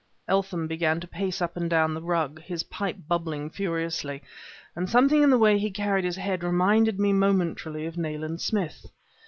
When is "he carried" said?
5.59-6.05